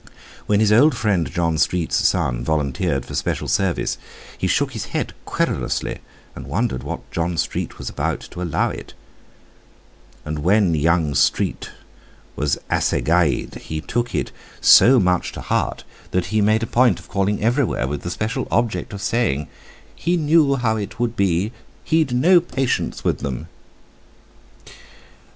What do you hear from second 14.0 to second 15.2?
it so